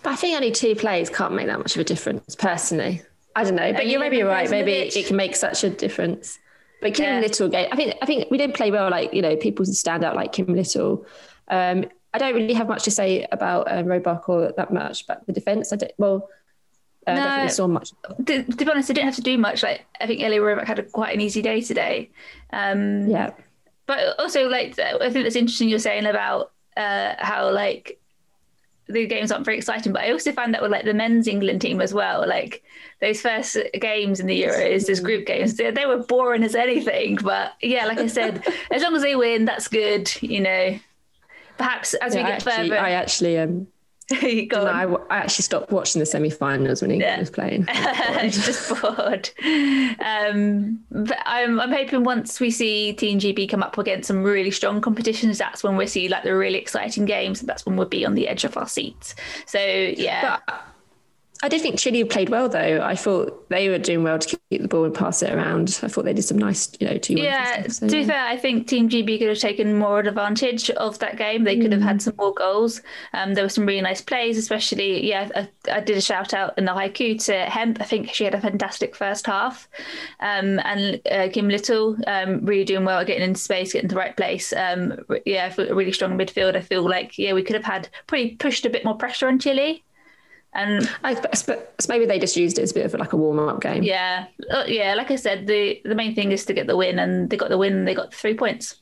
But 0.01 0.11
I 0.11 0.15
think 0.15 0.35
only 0.35 0.51
two 0.51 0.75
plays 0.75 1.09
can't 1.09 1.33
make 1.33 1.47
that 1.47 1.59
much 1.59 1.75
of 1.75 1.81
a 1.81 1.83
difference, 1.83 2.35
personally. 2.35 3.01
I 3.35 3.43
don't 3.43 3.55
know, 3.55 3.73
but 3.73 3.85
maybe 3.85 3.89
you're 3.89 4.01
eleven 4.01 4.27
right. 4.27 4.47
players 4.47 4.51
Maybe 4.51 4.99
it 4.99 5.07
can 5.07 5.15
make 5.15 5.35
such 5.35 5.63
a 5.63 5.69
difference. 5.69 6.39
But 6.81 6.93
Kim 6.93 7.05
Yeah. 7.05 7.19
Little 7.21 7.55
I 7.55 7.75
think 7.75 7.95
I 8.01 8.05
think 8.05 8.29
we 8.29 8.37
did 8.37 8.53
play 8.53 8.69
well. 8.69 8.91
Like 8.91 9.13
you 9.13 9.21
know, 9.21 9.35
people 9.37 9.65
stand 9.65 10.03
out 10.03 10.15
like 10.15 10.33
Kim 10.33 10.47
Little. 10.47 11.05
Um, 11.47 11.85
I 12.13 12.19
don't 12.19 12.35
really 12.35 12.53
have 12.53 12.67
much 12.67 12.83
to 12.83 12.91
say 12.91 13.25
about 13.31 13.71
um, 13.71 13.87
Roebuck 13.87 14.29
or 14.29 14.51
that 14.55 14.71
much, 14.71 15.07
but 15.07 15.25
the 15.25 15.33
defense. 15.33 15.73
I 15.73 15.77
don't, 15.77 15.91
well, 15.97 16.29
uh, 17.07 17.11
I 17.11 17.15
don't 17.15 17.23
think 17.23 17.37
No. 17.37 17.43
we 17.43 17.49
saw 17.49 17.67
much. 17.67 17.91
To, 18.25 18.43
to 18.43 18.65
be 18.65 18.71
honest, 18.71 18.89
I 18.89 18.93
didn't 18.93 19.07
have 19.07 19.15
to 19.15 19.21
do 19.21 19.37
much. 19.37 19.63
Like 19.63 19.85
I 19.99 20.07
think 20.07 20.21
Ellie 20.21 20.39
Roebuck 20.39 20.67
had 20.67 20.79
a, 20.79 20.83
quite 20.83 21.13
an 21.13 21.21
easy 21.21 21.41
day 21.41 21.61
today. 21.61 22.11
Um, 22.51 23.07
Yeah, 23.09 23.31
but 23.87 24.19
also 24.19 24.47
like 24.47 24.77
I 24.79 25.09
think 25.09 25.25
it's 25.25 25.35
interesting 25.35 25.69
you're 25.69 25.79
saying 25.79 26.05
about 26.05 26.51
uh, 26.77 27.15
how 27.17 27.51
like 27.51 27.99
the 28.87 29.07
games 29.07 29.31
aren't 29.31 29.45
very 29.45 29.57
exciting. 29.57 29.91
But 29.93 30.03
I 30.03 30.11
also 30.11 30.31
found 30.33 30.53
that 30.53 30.61
with 30.61 30.71
like 30.71 30.85
the 30.85 30.93
men's 30.93 31.27
England 31.27 31.61
team 31.61 31.81
as 31.81 31.93
well. 31.93 32.27
Like 32.27 32.63
those 33.01 33.21
first 33.21 33.57
games 33.79 34.19
in 34.19 34.27
the 34.27 34.43
Euros, 34.43 34.85
those 34.87 34.99
group 34.99 35.25
games, 35.25 35.55
they, 35.55 35.71
they 35.71 35.85
were 35.85 36.03
boring 36.03 36.43
as 36.43 36.53
anything. 36.53 37.15
But 37.15 37.53
yeah, 37.61 37.85
like 37.85 37.97
I 37.97 38.07
said, 38.07 38.45
as 38.71 38.83
long 38.83 38.95
as 38.95 39.01
they 39.01 39.15
win, 39.15 39.45
that's 39.45 39.67
good. 39.67 40.11
You 40.21 40.41
know, 40.41 40.79
perhaps 41.57 41.93
as 41.95 42.15
Yeah, 42.15 42.21
we 42.21 42.23
I 42.23 42.27
get 42.31 42.47
actually, 42.47 42.69
further, 42.69 42.79
I 42.79 42.91
actually, 42.91 43.37
um, 43.39 43.67
go 44.49 44.63
no, 44.63 44.67
on. 44.67 44.75
I, 45.09 45.15
I 45.15 45.17
actually 45.19 45.43
stopped 45.43 45.71
watching 45.71 45.99
the 45.99 46.05
semi-finals 46.05 46.81
when 46.81 46.91
England 46.91 47.13
Yeah. 47.13 47.19
was 47.19 47.29
playing. 47.29 47.65
just 48.29 48.69
bored. 48.81 49.29
Um, 49.99 50.83
but 50.91 51.17
I'm 51.25 51.59
I'm 51.59 51.71
hoping 51.71 52.03
once 52.03 52.39
we 52.39 52.51
see 52.51 52.93
Team 52.93 53.19
GB 53.19 53.49
come 53.49 53.63
up 53.63 53.77
against 53.77 54.07
some 54.07 54.23
really 54.23 54.51
strong 54.51 54.81
competitions, 54.81 55.37
that's 55.37 55.63
when 55.63 55.77
we 55.77 55.87
see 55.87 56.09
like 56.09 56.23
the 56.23 56.35
really 56.35 56.57
exciting 56.59 57.05
games. 57.05 57.39
and 57.41 57.49
That's 57.49 57.65
when 57.65 57.75
we'll 57.77 57.87
be 57.87 58.05
on 58.05 58.15
the 58.15 58.27
edge 58.27 58.43
of 58.43 58.57
our 58.57 58.67
seats. 58.67 59.15
So 59.45 59.59
yeah, 59.59 60.39
But 60.45 60.62
I 61.43 61.49
did 61.49 61.61
think 61.61 61.77
Chile 61.77 62.05
played 62.05 62.29
well, 62.29 62.47
though. 62.47 62.81
I 62.81 62.95
thought 62.95 63.49
they 63.49 63.67
were 63.67 63.77
doing 63.77 64.01
well 64.01 64.17
to 64.17 64.39
keep 64.49 64.61
the 64.61 64.67
ball 64.69 64.85
and 64.85 64.95
pass 64.95 65.21
it 65.21 65.33
around. 65.33 65.77
I 65.83 65.89
thought 65.89 66.05
they 66.05 66.13
did 66.13 66.23
some 66.23 66.37
nice, 66.37 66.71
you 66.79 66.87
know, 66.87 66.97
two. 66.97 67.15
yeah. 67.15 67.63
Stuff, 67.63 67.71
so, 67.73 67.87
to 67.87 67.91
be 67.91 68.01
yeah. 68.01 68.07
fair, 68.07 68.25
I 68.25 68.37
think 68.37 68.65
Team 68.67 68.87
GB 68.87 69.19
could 69.19 69.27
have 69.27 69.37
taken 69.39 69.77
more 69.77 69.99
advantage 69.99 70.69
of 70.69 70.99
that 70.99 71.17
game. 71.17 71.43
They 71.43 71.59
could 71.59 71.73
have 71.73 71.81
Mm. 71.81 71.85
had 71.87 72.01
some 72.01 72.15
more 72.17 72.33
goals. 72.33 72.81
Um, 73.13 73.33
there 73.33 73.43
were 73.43 73.49
some 73.49 73.65
really 73.65 73.81
nice 73.81 73.99
plays, 73.99 74.37
especially 74.37 75.05
yeah. 75.05 75.29
I, 75.35 75.49
I 75.69 75.79
did 75.81 75.97
a 75.97 76.01
shout 76.01 76.33
out 76.33 76.57
in 76.57 76.63
the 76.63 76.71
haiku 76.71 77.21
to 77.25 77.33
Hemp. 77.33 77.81
I 77.81 77.83
think 77.83 78.13
she 78.13 78.23
had 78.23 78.35
a 78.35 78.39
fantastic 78.39 78.95
first 78.95 79.25
half, 79.27 79.67
um, 80.21 80.59
and 80.63 81.01
uh, 81.11 81.27
Kim 81.33 81.49
Little 81.49 81.97
um, 82.07 82.45
really 82.45 82.63
doing 82.63 82.85
well, 82.85 83.03
getting 83.03 83.23
into 83.23 83.41
space, 83.41 83.73
getting 83.73 83.89
to 83.89 83.95
the 83.95 83.99
right 83.99 84.15
place. 84.15 84.53
Um, 84.53 84.97
yeah, 85.25 85.53
a 85.57 85.75
really 85.75 85.91
strong 85.91 86.17
midfield. 86.17 86.55
I 86.55 86.61
feel 86.61 86.83
like 86.87 87.17
yeah, 87.17 87.33
we 87.33 87.43
could 87.43 87.57
have 87.57 87.65
had 87.65 87.89
probably 88.07 88.35
pushed 88.35 88.65
a 88.65 88.69
bit 88.69 88.85
more 88.85 88.95
pressure 88.95 89.27
on 89.27 89.39
Chile. 89.39 89.83
And 90.55 90.89
I 91.03 91.15
suppose 91.33 91.63
maybe 91.89 92.05
they 92.05 92.19
just 92.19 92.37
used 92.37 92.59
it 92.59 92.61
as 92.61 92.71
a 92.71 92.75
bit 92.75 92.85
of 92.85 92.93
like 92.93 93.13
a 93.13 93.17
warm 93.17 93.39
up 93.39 93.61
game. 93.61 93.83
yeah, 93.83 94.27
uh, 94.51 94.65
yeah, 94.67 94.93
like 94.93 95.09
I 95.09 95.15
said, 95.15 95.47
the 95.47 95.81
the 95.83 95.95
main 95.95 96.13
thing 96.13 96.31
is 96.31 96.45
to 96.45 96.53
get 96.53 96.67
the 96.67 96.77
win, 96.77 96.99
and 96.99 97.29
they 97.29 97.37
got 97.37 97.49
the 97.49 97.57
win. 97.57 97.85
They 97.85 97.95
got 97.95 98.13
three 98.13 98.35
points. 98.35 98.75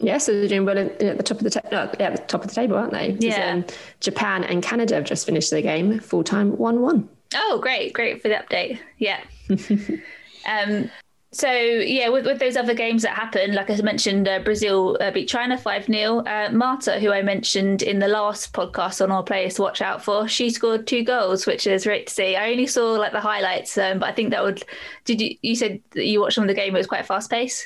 Yeah, 0.00 0.18
so 0.18 0.32
they're 0.32 0.48
doing 0.48 0.64
well 0.64 0.78
at 0.78 0.98
the 0.98 1.22
top 1.22 1.38
of 1.38 1.44
the 1.44 1.50
ta- 1.50 1.68
no, 1.72 1.90
yeah, 1.98 2.10
at 2.10 2.16
the 2.16 2.22
top 2.26 2.42
of 2.42 2.48
the 2.48 2.54
table, 2.54 2.76
aren't 2.76 2.92
they? 2.92 3.16
Yeah. 3.18 3.62
Japan 4.00 4.44
and 4.44 4.62
Canada 4.62 4.94
have 4.94 5.04
just 5.04 5.26
finished 5.26 5.50
their 5.50 5.62
game 5.62 5.98
full 5.98 6.22
time, 6.22 6.56
one 6.56 6.80
one. 6.82 7.08
Oh, 7.34 7.58
great, 7.60 7.92
great 7.92 8.22
for 8.22 8.28
the 8.28 8.34
update. 8.36 8.78
Yeah. 8.98 9.20
um, 10.48 10.90
so 11.38 11.52
yeah, 11.52 12.08
with, 12.08 12.26
with 12.26 12.40
those 12.40 12.56
other 12.56 12.74
games 12.74 13.02
that 13.02 13.14
happened, 13.14 13.54
like 13.54 13.70
I 13.70 13.76
mentioned, 13.76 14.26
uh, 14.26 14.40
Brazil 14.40 14.96
uh, 15.00 15.12
beat 15.12 15.28
China 15.28 15.56
five 15.56 15.84
0 15.84 16.18
uh, 16.26 16.50
Marta, 16.52 16.98
who 16.98 17.12
I 17.12 17.22
mentioned 17.22 17.82
in 17.82 18.00
the 18.00 18.08
last 18.08 18.52
podcast 18.52 19.00
on 19.00 19.12
our 19.12 19.22
players 19.22 19.54
to 19.54 19.62
watch 19.62 19.80
out 19.80 20.02
for, 20.02 20.26
she 20.26 20.50
scored 20.50 20.88
two 20.88 21.04
goals, 21.04 21.46
which 21.46 21.64
is 21.68 21.84
great 21.84 22.08
to 22.08 22.12
see. 22.12 22.34
I 22.34 22.50
only 22.50 22.66
saw 22.66 22.92
like 22.94 23.12
the 23.12 23.20
highlights, 23.20 23.78
um, 23.78 24.00
but 24.00 24.08
I 24.08 24.12
think 24.12 24.30
that 24.30 24.42
would. 24.42 24.64
Did 25.04 25.20
you? 25.20 25.36
You 25.42 25.54
said 25.54 25.80
that 25.92 26.06
you 26.06 26.20
watched 26.20 26.34
some 26.34 26.42
of 26.44 26.48
the 26.48 26.54
game; 26.54 26.74
it 26.74 26.78
was 26.78 26.88
quite 26.88 27.06
fast 27.06 27.30
paced. 27.30 27.64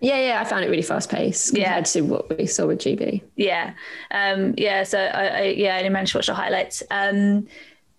Yeah, 0.00 0.20
yeah, 0.20 0.40
I 0.40 0.44
found 0.44 0.64
it 0.64 0.68
really 0.68 0.82
fast 0.82 1.08
paced 1.08 1.56
Yeah. 1.56 1.64
compared 1.64 1.86
to 1.86 2.00
what 2.02 2.36
we 2.36 2.46
saw 2.46 2.66
with 2.66 2.80
GB. 2.80 3.22
Yeah, 3.36 3.74
um, 4.10 4.54
yeah. 4.58 4.82
So 4.82 4.98
I, 4.98 5.26
I 5.26 5.42
yeah, 5.44 5.76
I 5.76 5.78
only 5.78 5.90
managed 5.90 6.12
to 6.12 6.18
watch 6.18 6.26
the 6.26 6.34
highlights. 6.34 6.82
Um, 6.90 7.46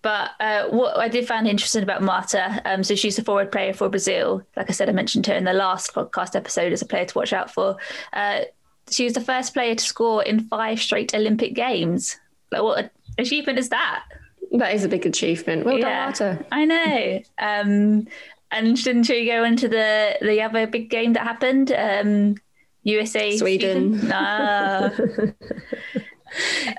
but 0.02 0.30
uh, 0.40 0.68
what 0.68 0.96
I 0.98 1.08
did 1.08 1.26
find 1.26 1.46
interesting 1.46 1.82
about 1.82 2.02
Marta, 2.02 2.62
um, 2.64 2.84
so 2.84 2.94
she's 2.94 3.18
a 3.18 3.24
forward 3.24 3.50
player 3.50 3.72
for 3.72 3.88
Brazil. 3.88 4.42
Like 4.56 4.70
I 4.70 4.72
said, 4.72 4.88
I 4.88 4.92
mentioned 4.92 5.26
her 5.26 5.34
in 5.34 5.44
the 5.44 5.52
last 5.52 5.94
podcast 5.94 6.36
episode 6.36 6.72
as 6.72 6.82
a 6.82 6.86
player 6.86 7.04
to 7.04 7.18
watch 7.18 7.32
out 7.32 7.52
for. 7.52 7.76
Uh, 8.12 8.42
she 8.90 9.04
was 9.04 9.14
the 9.14 9.20
first 9.20 9.54
player 9.54 9.74
to 9.74 9.84
score 9.84 10.22
in 10.22 10.40
five 10.48 10.80
straight 10.80 11.14
Olympic 11.14 11.54
games. 11.54 12.18
Like 12.52 12.62
what 12.62 12.90
achievement 13.18 13.58
is 13.58 13.68
that? 13.70 14.04
That 14.52 14.74
is 14.74 14.84
a 14.84 14.88
big 14.88 15.04
achievement. 15.04 15.64
Well 15.64 15.78
done, 15.78 15.92
Marta. 15.92 16.46
I 16.50 16.64
know. 16.64 17.20
Um, 17.38 18.06
and 18.50 18.82
didn't 18.82 19.04
she 19.04 19.26
go 19.26 19.44
into 19.44 19.68
the 19.68 20.16
the 20.22 20.40
other 20.42 20.66
big 20.66 20.90
game 20.90 21.12
that 21.14 21.24
happened? 21.24 21.72
Um, 21.72 22.36
USA 22.84 23.36
Sweden. 23.36 24.00
Ah. 24.12 24.90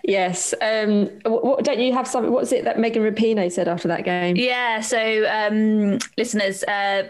Yes. 0.03 0.53
Um, 0.62 1.08
what, 1.24 1.63
don't 1.63 1.79
you 1.79 1.94
have 1.94 2.08
something? 2.08 2.32
What's 2.32 2.51
it 2.51 2.63
that 2.65 2.79
Megan 2.79 3.03
Rapinoe 3.03 3.51
said 3.51 3.68
after 3.68 3.88
that 3.88 4.03
game? 4.03 4.36
Yeah. 4.36 4.82
So, 4.82 5.25
um, 5.29 6.00
listeners, 6.18 6.63
uh, 6.63 7.10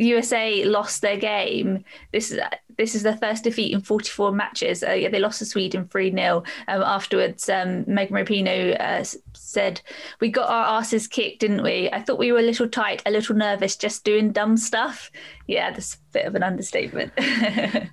USA 0.00 0.64
lost 0.64 1.02
their 1.02 1.16
game. 1.16 1.84
This 2.12 2.30
is 2.30 2.40
this 2.80 2.94
is 2.94 3.02
their 3.02 3.18
first 3.18 3.44
defeat 3.44 3.74
in 3.74 3.82
44 3.82 4.32
matches. 4.32 4.82
Uh, 4.82 4.92
yeah, 4.92 5.10
they 5.10 5.18
lost 5.18 5.40
to 5.40 5.44
Sweden 5.44 5.86
3 5.86 6.12
0. 6.12 6.42
Um, 6.66 6.82
afterwards, 6.82 7.46
um, 7.50 7.84
Megan 7.86 8.16
Rapinoe 8.16 8.80
uh, 8.80 9.04
said, 9.34 9.82
We 10.18 10.30
got 10.30 10.48
our 10.48 10.78
asses 10.78 11.06
kicked, 11.06 11.40
didn't 11.40 11.62
we? 11.62 11.90
I 11.92 12.00
thought 12.00 12.18
we 12.18 12.32
were 12.32 12.38
a 12.38 12.42
little 12.42 12.68
tight, 12.68 13.02
a 13.04 13.10
little 13.10 13.36
nervous, 13.36 13.76
just 13.76 14.02
doing 14.02 14.32
dumb 14.32 14.56
stuff. 14.56 15.10
Yeah, 15.46 15.70
that's 15.70 15.96
a 15.96 15.98
bit 16.12 16.24
of 16.24 16.34
an 16.34 16.42
understatement. 16.42 17.12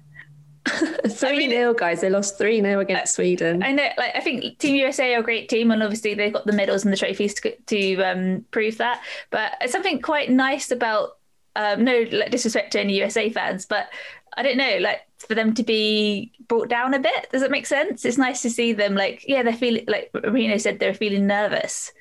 3 1.07 1.49
0, 1.49 1.73
guys. 1.73 2.01
They 2.01 2.09
lost 2.09 2.37
3 2.37 2.61
0 2.61 2.79
against 2.79 3.15
Sweden. 3.15 3.63
I 3.63 3.71
know. 3.71 3.89
Like, 3.97 4.15
I 4.15 4.19
think 4.21 4.57
Team 4.59 4.75
USA 4.75 5.15
are 5.15 5.19
a 5.19 5.23
great 5.23 5.49
team, 5.49 5.71
and 5.71 5.81
obviously 5.83 6.13
they've 6.13 6.33
got 6.33 6.45
the 6.45 6.53
medals 6.53 6.83
and 6.83 6.93
the 6.93 6.97
trophies 6.97 7.33
to, 7.35 7.55
to 7.55 7.95
um, 8.01 8.45
prove 8.51 8.77
that. 8.77 9.01
But 9.29 9.53
it's 9.61 9.71
something 9.71 10.01
quite 10.01 10.29
nice 10.29 10.71
about 10.71 11.17
um, 11.55 11.83
no 11.83 12.05
like, 12.11 12.31
disrespect 12.31 12.71
to 12.73 12.79
any 12.79 12.97
USA 12.97 13.29
fans, 13.29 13.65
but 13.65 13.89
I 14.37 14.43
don't 14.43 14.57
know, 14.57 14.77
like 14.79 15.01
for 15.17 15.33
them 15.33 15.53
to 15.55 15.63
be 15.63 16.31
brought 16.47 16.69
down 16.69 16.93
a 16.93 16.99
bit. 16.99 17.29
Does 17.31 17.41
it 17.41 17.51
make 17.51 17.65
sense? 17.65 18.05
It's 18.05 18.17
nice 18.17 18.41
to 18.43 18.49
see 18.49 18.73
them 18.73 18.95
like, 18.95 19.25
yeah, 19.27 19.41
they're 19.43 19.53
feeling 19.53 19.85
like 19.87 20.11
Reno 20.13 20.57
said 20.57 20.79
they're 20.79 20.93
feeling 20.93 21.25
nervous. 21.25 21.91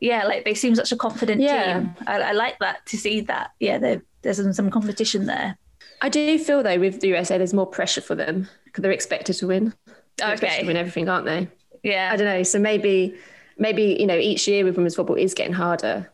Yeah, 0.00 0.24
like 0.24 0.44
they 0.44 0.54
seem 0.54 0.74
such 0.74 0.90
a 0.90 0.96
confident 0.96 1.40
yeah. 1.40 1.74
team. 1.74 1.94
I, 2.06 2.20
I, 2.20 2.32
like 2.32 2.58
that 2.58 2.84
to 2.86 2.96
see 2.96 3.20
that. 3.22 3.52
Yeah, 3.60 3.98
there's 4.22 4.38
some, 4.38 4.52
some 4.52 4.70
competition 4.70 5.26
there. 5.26 5.58
I 6.02 6.08
do 6.08 6.38
feel 6.38 6.62
though 6.62 6.78
with 6.78 7.00
the 7.00 7.08
USA, 7.08 7.38
there's 7.38 7.54
more 7.54 7.66
pressure 7.66 8.00
for 8.00 8.14
them 8.14 8.48
because 8.64 8.82
they're 8.82 8.92
expected 8.92 9.34
to 9.36 9.46
win. 9.46 9.72
They're 10.16 10.26
okay. 10.26 10.34
Expected 10.34 10.60
to 10.62 10.66
win 10.66 10.76
everything, 10.76 11.08
aren't 11.08 11.26
they? 11.26 11.48
Yeah. 11.82 12.10
I 12.12 12.16
don't 12.16 12.26
know. 12.26 12.42
So 12.42 12.58
maybe, 12.58 13.14
maybe 13.56 13.96
you 13.98 14.06
know, 14.06 14.16
each 14.16 14.46
year 14.46 14.64
with 14.64 14.76
women's 14.76 14.96
football 14.96 15.16
is 15.16 15.32
getting 15.32 15.54
harder. 15.54 16.10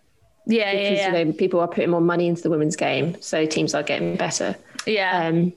Yeah, 0.47 0.73
because 0.73 0.99
yeah, 0.99 1.13
yeah. 1.13 1.19
you 1.19 1.25
know 1.27 1.33
people 1.33 1.61
are 1.61 1.69
putting 1.69 1.91
more 1.91 2.01
money 2.01 2.27
into 2.27 2.43
the 2.43 2.49
women's 2.49 2.75
game, 2.75 3.21
so 3.21 3.45
teams 3.45 3.75
are 3.75 3.83
getting 3.83 4.17
better. 4.17 4.57
Yeah. 4.87 5.27
Um, 5.27 5.53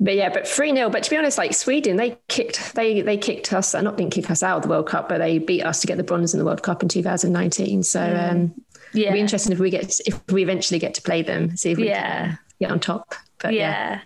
but 0.00 0.16
yeah, 0.16 0.30
but 0.30 0.48
three 0.48 0.74
0 0.74 0.88
But 0.88 1.02
to 1.02 1.10
be 1.10 1.18
honest, 1.18 1.36
like 1.36 1.52
Sweden, 1.52 1.96
they 1.96 2.18
kicked 2.28 2.74
they 2.74 3.02
they 3.02 3.18
kicked 3.18 3.52
us. 3.52 3.74
Not 3.74 3.98
didn't 3.98 4.12
kick 4.12 4.30
us 4.30 4.42
out 4.42 4.56
of 4.56 4.62
the 4.62 4.68
World 4.70 4.88
Cup, 4.88 5.08
but 5.08 5.18
they 5.18 5.38
beat 5.38 5.62
us 5.62 5.80
to 5.82 5.86
get 5.86 5.98
the 5.98 6.02
bronze 6.02 6.32
in 6.32 6.38
the 6.38 6.46
World 6.46 6.62
Cup 6.62 6.82
in 6.82 6.88
2019. 6.88 7.82
So 7.82 8.00
mm. 8.00 8.30
um, 8.30 8.54
yeah, 8.94 9.08
it'll 9.08 9.14
be 9.14 9.20
interesting 9.20 9.52
if 9.52 9.58
we 9.58 9.68
get 9.68 10.00
if 10.06 10.20
we 10.32 10.42
eventually 10.42 10.80
get 10.80 10.94
to 10.94 11.02
play 11.02 11.20
them. 11.20 11.56
See 11.56 11.70
if 11.70 11.78
we 11.78 11.88
yeah. 11.88 12.28
can 12.28 12.38
get 12.58 12.70
on 12.70 12.80
top. 12.80 13.14
But 13.42 13.54
yeah. 13.54 13.60
yeah. 13.60 14.00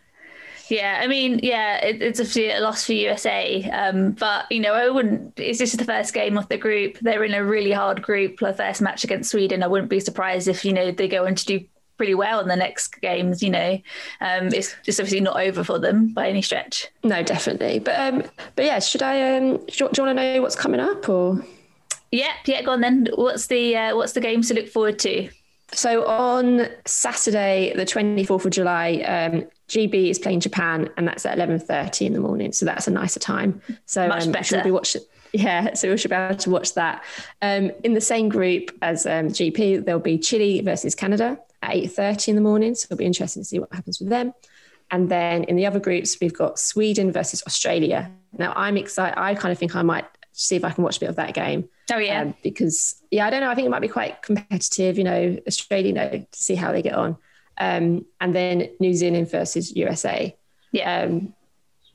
Yeah, 0.69 1.01
I 1.01 1.07
mean, 1.07 1.41
yeah, 1.43 1.77
it, 1.77 2.03
it's 2.03 2.19
obviously 2.19 2.51
a 2.51 2.61
loss 2.61 2.85
for 2.85 2.93
USA, 2.93 3.63
um, 3.71 4.13
but 4.13 4.51
you 4.51 4.61
know, 4.61 4.75
I 4.75 4.89
wouldn't. 4.89 5.39
Is 5.39 5.59
this 5.59 5.73
the 5.73 5.85
first 5.85 6.13
game 6.13 6.37
of 6.37 6.49
the 6.49 6.59
group? 6.59 6.99
They're 7.01 7.23
in 7.23 7.35
a 7.35 7.45
really 7.45 7.71
hard 7.71 8.03
group. 8.03 8.41
The 8.41 8.53
first 8.53 8.83
match 8.83 9.05
against 9.05 9.31
Sweden, 9.31 9.63
I 9.63 9.69
wouldn't 9.69 9.91
be 9.91 10.01
surprised 10.01 10.49
if 10.49 10.65
you 10.65 10.73
know 10.73 10.91
they 10.91 11.07
go 11.07 11.27
on 11.27 11.37
to 11.37 11.47
do 11.47 11.65
pretty 11.99 12.15
well 12.15 12.41
in 12.41 12.49
the 12.49 12.57
next 12.57 13.01
games. 13.01 13.43
You 13.43 13.51
know, 13.51 13.79
um, 14.21 14.49
it's 14.49 14.75
just 14.83 14.99
obviously 14.99 15.21
not 15.21 15.41
over 15.41 15.63
for 15.63 15.79
them 15.79 16.13
by 16.13 16.29
any 16.29 16.43
stretch. 16.43 16.89
No, 17.05 17.23
definitely. 17.23 17.79
But 17.79 18.01
um, 18.01 18.25
but 18.57 18.65
yeah, 18.65 18.81
should 18.81 19.03
I? 19.03 19.37
Um, 19.37 19.59
do, 19.59 19.63
you, 19.73 19.89
do 19.89 20.03
you 20.03 20.07
want 20.07 20.19
to 20.19 20.35
know 20.35 20.43
what's 20.43 20.57
coming 20.57 20.81
up 20.81 21.09
or? 21.09 21.45
Yeah, 22.11 22.33
yeah. 22.45 22.63
Go 22.63 22.73
on 22.73 22.81
then. 22.81 23.09
What's 23.15 23.47
the 23.47 23.77
uh, 23.77 23.97
what's 23.97 24.15
the 24.15 24.21
games 24.21 24.49
to 24.49 24.55
look 24.55 24.69
forward 24.69 24.99
to? 25.01 25.29
So 25.73 26.07
on 26.07 26.69
Saturday, 26.85 27.73
the 27.75 27.85
24th 27.85 28.45
of 28.45 28.53
July, 28.53 29.03
um, 29.07 29.47
GB 29.69 30.11
is 30.11 30.19
playing 30.19 30.41
Japan, 30.41 30.89
and 30.97 31.09
that's 31.09 31.27
at 31.27 31.37
11:30 31.37 32.07
in 32.07 32.13
the 32.13 32.21
morning. 32.21 32.53
So 32.53 32.65
that's 32.65 32.87
a 32.87 32.91
nicer 32.91 33.19
time. 33.19 33.61
So 33.85 34.07
much 34.07 34.27
um, 34.27 34.33
better. 34.33 34.63
Be 34.63 34.71
watching, 34.71 35.03
yeah, 35.33 35.75
so 35.75 35.91
we 35.91 35.97
should 35.97 36.11
be 36.11 36.17
able 36.17 36.37
to 36.37 36.51
watch 36.51 36.75
that. 36.75 37.03
Um, 37.43 37.73
in 37.83 37.95
the 37.95 38.01
same 38.01 38.29
group 38.29 38.71
as 38.81 39.07
um, 39.07 39.29
GB, 39.29 39.85
there'll 39.85 40.01
be 40.01 40.19
Chile 40.19 40.61
versus 40.61 40.95
Canada 40.95 41.39
at 41.63 41.73
8:30 41.73 42.29
in 42.29 42.35
the 42.37 42.43
morning. 42.43 42.75
So 42.75 42.87
it'll 42.87 42.99
be 42.99 43.05
interesting 43.05 43.43
to 43.43 43.47
see 43.47 43.59
what 43.59 43.73
happens 43.73 43.99
with 43.99 44.09
them. 44.09 44.33
And 44.93 45.09
then 45.09 45.45
in 45.45 45.57
the 45.57 45.67
other 45.67 45.81
groups, 45.81 46.17
we've 46.21 46.33
got 46.33 46.61
Sweden 46.61 47.11
versus 47.11 47.43
Australia. 47.45 48.13
Now 48.39 48.53
I'm 48.55 48.77
excited. 48.77 49.19
I 49.19 49.35
kind 49.35 49.51
of 49.51 49.59
think 49.59 49.75
I 49.75 49.83
might 49.83 50.05
see 50.33 50.55
if 50.55 50.65
I 50.65 50.71
can 50.71 50.85
watch 50.85 50.99
a 50.99 51.01
bit 51.01 51.09
of 51.09 51.17
that 51.17 51.35
game. 51.35 51.69
Oh 51.93 51.99
yeah, 51.99 52.23
um, 52.23 52.35
because 52.43 53.03
yeah, 53.11 53.27
I 53.27 53.31
don't 53.31 53.41
know. 53.41 53.51
I 53.51 53.55
think 53.55 53.67
it 53.67 53.71
might 53.71 53.81
be 53.81 53.89
quite 53.89 54.23
competitive. 54.23 54.99
You 54.99 55.05
know, 55.05 55.37
Australia, 55.47 55.87
you 55.87 55.93
know, 55.93 56.11
to 56.11 56.27
see 56.33 56.55
how 56.55 56.73
they 56.73 56.83
get 56.83 56.95
on 56.95 57.17
um, 57.59 58.05
and 58.21 58.35
then 58.35 58.71
New 58.81 58.95
Zealand 58.95 59.31
versus 59.31 59.75
USA. 59.75 60.37
Yeah. 60.73 61.03
Um, 61.03 61.35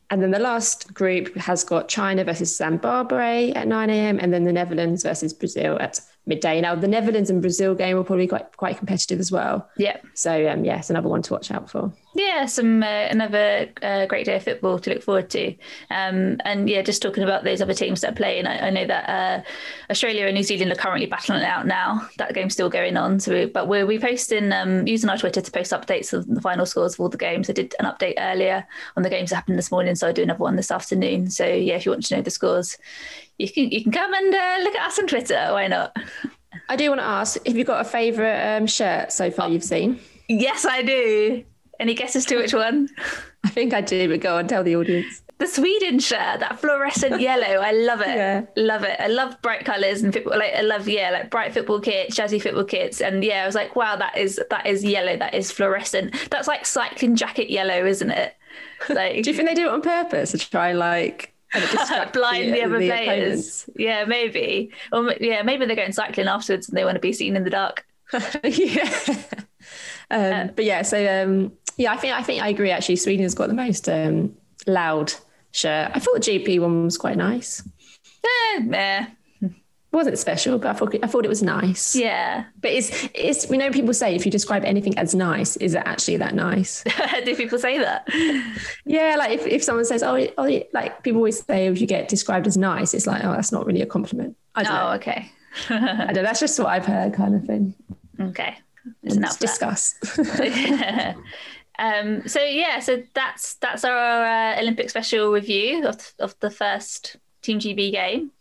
and 0.10 0.21
then 0.21 0.31
the 0.31 0.39
last 0.39 0.93
group 0.93 1.33
has 1.38 1.63
got 1.63 1.88
China 1.88 2.25
versus 2.25 2.55
Zimbabwe 2.55 3.51
at 3.53 3.67
9 3.67 3.89
a.m. 3.89 4.19
and 4.19 4.33
then 4.33 4.43
the 4.43 4.51
Netherlands 4.51 5.03
versus 5.03 5.31
Brazil 5.31 5.77
at 5.79 6.01
midday. 6.25 6.60
Now, 6.60 6.75
the 6.75 6.88
Netherlands 6.88 7.29
and 7.29 7.41
Brazil 7.41 7.75
game 7.75 7.95
will 7.95 8.03
probably 8.03 8.25
be 8.25 8.29
quite, 8.29 8.57
quite 8.57 8.77
competitive 8.77 9.21
as 9.21 9.31
well. 9.31 9.69
Yeah. 9.77 9.98
So, 10.13 10.50
um, 10.50 10.65
yeah, 10.65 10.79
it's 10.79 10.89
another 10.89 11.07
one 11.07 11.21
to 11.21 11.33
watch 11.33 11.50
out 11.50 11.69
for. 11.69 11.93
Yeah, 12.13 12.46
some 12.46 12.84
uh, 12.84 13.08
another 13.10 13.70
uh, 13.82 14.06
great 14.06 14.25
day 14.25 14.36
of 14.36 14.44
football 14.44 14.80
to 14.80 14.89
look 14.89 15.01
forward 15.01 15.30
to. 15.30 15.56
Um, 15.89 16.41
and 16.44 16.70
yeah, 16.70 16.82
just 16.82 17.01
talking 17.01 17.24
about 17.24 17.46
those 17.46 17.62
other 17.62 17.74
teams 17.74 18.01
that 18.01 18.12
are 18.12 18.15
playing, 18.15 18.48
I, 18.48 18.68
I 18.68 18.70
know 18.70 18.86
that 18.86 19.10
uh, 19.10 19.41
Australia 19.89 20.25
and 20.25 20.36
New 20.36 20.44
Zealand 20.44 20.74
are 20.74 20.75
currently 20.75 21.06
battling 21.06 21.41
it 21.41 21.46
out 21.46 21.68
now. 21.68 22.06
That 22.18 22.34
game's 22.34 22.53
still 22.53 22.70
going 22.70 22.98
on. 22.98 23.22
So, 23.22 23.32
we, 23.34 23.46
but 23.46 23.70
we're 23.70 23.86
we 23.86 23.98
posting 23.98 24.51
um, 24.51 24.86
using 24.88 25.10
our 25.10 25.18
Twitter 25.18 25.39
to 25.39 25.51
post 25.51 25.72
updates 25.72 26.12
of 26.12 26.27
the 26.27 26.41
final 26.41 26.65
scores 26.65 26.96
of 26.96 27.00
all 27.00 27.08
the 27.08 27.18
games. 27.18 27.50
I 27.50 27.53
did 27.53 27.74
an 27.80 27.86
update 27.86 28.15
earlier 28.18 28.68
on 28.98 29.03
the 29.03 29.10
games 29.10 29.30
that 29.30 29.38
happened 29.38 29.58
this 29.58 29.72
morning, 29.72 29.96
so 29.96 30.08
I'll 30.08 30.13
do 30.13 30.24
another 30.24 30.39
one 30.39 30.58
this 30.58 30.72
afternoon. 30.72 31.30
So 31.30 31.46
yeah, 31.46 31.75
if 31.75 31.86
you 31.86 31.91
want 31.91 32.06
to 32.08 32.15
know 32.18 32.22
the 32.22 32.32
scores, 32.32 32.77
you 33.38 33.50
can 33.50 33.72
you 33.72 33.84
can 33.84 33.94
come 33.94 34.13
and 34.13 34.36
uh, 34.36 34.58
look 34.63 34.75
at 34.75 34.86
us 34.86 35.00
on 35.00 35.08
Twitter. 35.08 35.48
Why 35.51 35.68
not? 35.68 35.96
I 36.68 36.75
do 36.75 36.89
want 36.89 37.00
to 37.00 37.06
ask: 37.06 37.46
Have 37.48 37.56
you 37.56 37.63
got 37.63 37.80
a 37.80 37.89
favourite 37.89 38.58
um, 38.58 38.68
shirt 38.68 39.13
so 39.13 39.32
far 39.32 39.48
you've 39.48 39.63
seen? 39.63 40.01
Yes, 40.27 40.65
I 40.65 40.82
do. 40.82 41.46
Any 41.82 41.96
guesses 41.96 42.26
to 42.28 42.38
which 42.38 42.54
one? 42.54 42.90
I 43.44 43.50
think 43.50 43.74
I 43.74 43.82
do, 43.82 44.08
but 44.08 44.20
go 44.20 44.38
on, 44.38 44.48
tell 44.48 44.64
the 44.64 44.76
audience. 44.76 45.24
The 45.40 45.48
Sweden 45.48 45.98
shirt, 45.98 46.40
that 46.40 46.60
fluorescent 46.60 47.20
yellow, 47.20 47.60
I 47.60 47.72
love 47.72 48.02
it. 48.02 48.16
Yeah. 48.16 48.46
Love 48.56 48.84
it. 48.84 49.00
I 49.00 49.08
love 49.08 49.42
bright 49.42 49.66
colours 49.66 50.04
and 50.04 50.14
football. 50.14 50.38
Like 50.38 50.54
I 50.54 50.62
love, 50.62 50.88
yeah, 50.88 51.10
like 51.10 51.32
bright 51.32 51.56
football 51.56 51.80
kits, 51.80 52.16
jazzy 52.16 52.40
football 52.40 52.66
kits, 52.66 53.02
and 53.02 53.24
yeah, 53.24 53.42
I 53.42 53.48
was 53.48 53.56
like, 53.56 53.76
wow, 53.76 53.96
that 53.96 54.16
is 54.16 54.40
that 54.52 54.68
is 54.68 54.84
yellow. 54.84 55.18
That 55.18 55.34
is 55.34 55.52
fluorescent. 55.52 56.14
That's 56.30 56.48
like 56.48 56.68
cycling 56.68 57.16
jacket 57.16 57.50
yellow, 57.50 57.84
isn't 57.84 58.12
it? 58.12 58.36
Like, 58.88 59.24
do 59.24 59.32
you 59.32 59.36
think 59.36 59.50
they 59.50 59.56
do 59.56 59.66
it 59.66 59.74
on 59.74 59.82
purpose 59.82 60.34
to 60.34 60.38
try 60.38 60.74
like 60.74 61.34
blind 62.14 62.50
the, 62.50 62.52
the 62.52 62.64
other 62.64 62.78
the 62.78 62.90
players? 62.90 63.64
Opponents? 63.64 63.70
Yeah, 63.76 64.06
maybe. 64.06 64.72
Or 64.92 65.16
yeah, 65.20 65.42
maybe 65.42 65.66
they're 65.66 65.76
going 65.76 65.94
cycling 65.94 66.28
afterwards 66.28 66.70
and 66.70 66.78
they 66.78 66.86
want 66.86 66.96
to 66.98 67.02
be 67.02 67.14
seen 67.14 67.36
in 67.36 67.44
the 67.44 67.50
dark. 67.50 67.88
yeah. 68.44 69.16
Um, 70.12 70.34
uh, 70.34 70.48
but 70.56 70.66
yeah, 70.66 70.82
so 70.82 71.24
um, 71.24 71.54
yeah, 71.78 71.94
I 71.94 71.98
think 71.98 72.13
I 72.13 72.24
think 72.24 72.42
I 72.44 72.50
agree. 72.50 72.72
Actually, 72.72 72.98
Sweden 72.98 73.24
has 73.24 73.36
got 73.36 73.48
the 73.48 73.54
most 73.54 73.88
um, 73.90 74.36
loud 74.68 75.13
shirt. 75.51 75.92
I 75.94 76.00
thought 76.00 76.24
the 76.24 76.40
GB 76.40 76.60
one 76.60 76.86
was 76.86 76.98
quite 76.98 77.18
nice. 77.18 77.63
Eh, 78.24 78.62
eh. 78.74 79.06
Wasn't 79.94 80.18
special, 80.18 80.58
but 80.58 80.70
I 80.70 80.74
thought 80.74 80.96
I 81.04 81.08
thought 81.08 81.25
it 81.25 81.30
was 81.30 81.44
nice. 81.44 81.96
Yeah, 81.98 82.46
but 82.62 82.72
it's 82.72 83.10
it's 83.13 83.50
we 83.50 83.58
know 83.58 83.72
people 83.72 83.94
say 83.94 84.16
if 84.16 84.24
you 84.24 84.32
describe 84.32 84.63
anything 84.63 84.98
as 84.98 85.13
nice, 85.13 85.58
is 85.58 85.75
it 85.75 85.84
actually 85.86 86.16
that 86.18 86.34
nice? 86.34 86.84
Do 87.25 87.36
people 87.36 87.60
say 87.60 87.78
that? 87.78 88.08
Yeah, 88.86 89.16
like 89.18 89.32
if, 89.32 89.46
if 89.46 89.62
someone 89.62 89.84
says, 89.84 90.01
oh, 90.01 90.28
oh, 90.38 90.62
like 90.72 91.04
people 91.04 91.20
always 91.20 91.44
say 91.44 91.68
if 91.68 91.82
you 91.82 91.88
get 91.88 92.08
described 92.08 92.48
as 92.48 92.56
nice, 92.56 92.94
it's 92.94 93.06
like 93.06 93.22
oh, 93.25 93.34
that's 93.34 93.51
not 93.51 93.66
really 93.66 93.82
a 93.82 93.86
compliment. 93.86 94.38
I 94.56 94.63
don't 94.63 94.74
oh, 94.74 94.75
know. 94.78 94.92
okay. 94.94 95.30
I 95.70 96.13
don't. 96.13 96.24
That's 96.24 96.40
just 96.40 96.58
what 96.58 96.70
I've 96.70 96.86
heard, 96.86 97.13
kind 97.13 97.36
of 97.36 97.44
thing. 97.44 97.75
Okay, 98.18 98.56
let's 99.04 99.36
discuss. 99.36 99.96
Um, 101.82 102.28
so 102.28 102.40
yeah, 102.44 102.80
so 102.80 103.02
that's 103.16 103.56
that's 103.56 103.84
our 103.84 104.24
uh, 104.24 104.60
Olympic 104.62 104.90
special 104.92 105.32
review 105.32 105.88
of 105.88 106.14
of 106.20 106.40
the 106.40 106.52
first 106.52 107.18
Team 107.42 107.60
GB 107.60 107.92
game. 107.92 108.32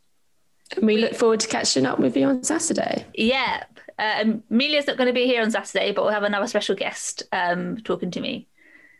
And 0.76 0.86
we, 0.86 0.98
look 0.98 1.14
forward 1.14 1.40
to 1.40 1.48
catching 1.48 1.86
up 1.86 1.98
with 1.98 2.16
you 2.16 2.26
on 2.26 2.44
Saturday. 2.44 3.06
Yeah, 3.14 3.64
uh, 3.98 4.34
Amelia's 4.50 4.86
not 4.86 4.98
going 4.98 5.08
to 5.08 5.14
be 5.14 5.24
here 5.24 5.42
on 5.42 5.50
Saturday, 5.50 5.90
but 5.90 6.04
we'll 6.04 6.12
have 6.12 6.22
another 6.22 6.46
special 6.46 6.76
guest 6.76 7.22
um, 7.32 7.78
talking 7.78 8.10
to 8.12 8.20
me. 8.20 8.46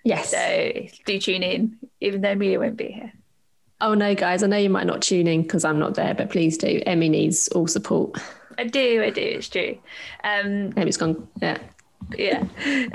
Yes. 0.04 0.30
So 0.30 0.72
do 1.04 1.20
tune 1.20 1.42
in, 1.42 1.78
even 2.00 2.22
though 2.22 2.32
Amelia 2.32 2.58
won't 2.58 2.78
be 2.78 2.88
here. 2.88 3.12
Oh 3.82 3.92
no, 3.92 4.14
guys! 4.14 4.42
I 4.42 4.46
know 4.46 4.56
you 4.56 4.70
might 4.70 4.86
not 4.86 5.02
tune 5.02 5.26
in 5.26 5.42
because 5.42 5.66
I'm 5.66 5.78
not 5.78 5.94
there, 5.94 6.14
but 6.14 6.30
please 6.30 6.56
do. 6.56 6.82
Emmy 6.86 7.10
needs 7.10 7.48
all 7.48 7.66
support. 7.66 8.18
I 8.56 8.64
do. 8.64 9.02
I 9.02 9.10
do. 9.10 9.20
It's 9.20 9.50
true. 9.50 9.78
Um, 10.24 10.72
Emmy's 10.78 10.96
gone. 10.96 11.28
Yeah. 11.42 11.58
Yeah. 12.16 12.44